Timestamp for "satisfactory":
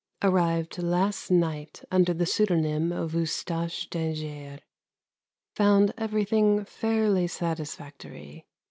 7.27-8.47